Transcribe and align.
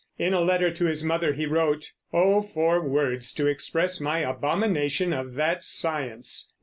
In 0.17 0.33
a 0.33 0.41
letter 0.41 0.71
to 0.71 0.85
his 0.85 1.03
mother 1.03 1.33
he 1.33 1.45
wrote: 1.45 1.91
"Oh 2.11 2.41
for 2.41 2.81
words 2.81 3.31
to 3.33 3.45
express 3.45 3.99
my 3.99 4.21
abomination 4.21 5.13
of 5.13 5.35
that 5.35 5.63
science.... 5.63 6.55